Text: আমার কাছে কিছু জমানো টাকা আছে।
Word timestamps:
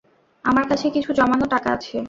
আমার 0.45 0.65
কাছে 0.67 0.85
কিছু 0.89 1.09
জমানো 1.13 1.45
টাকা 1.53 1.69
আছে। 1.71 1.95